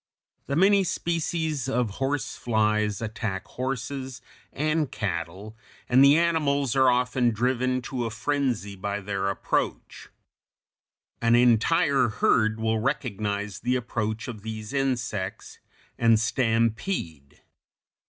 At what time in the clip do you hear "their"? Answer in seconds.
8.99-9.29